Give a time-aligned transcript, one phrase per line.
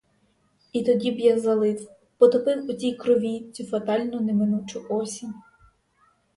[0.73, 5.33] І тоді б я залив, потопив у цій крові цю фатальну неминучу осінь.